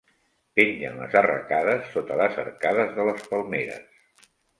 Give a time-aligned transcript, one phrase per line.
[0.59, 4.01] Pengen les arracades sota les arcades de les palmeres.